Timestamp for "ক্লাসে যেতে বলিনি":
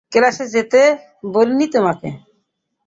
0.11-1.67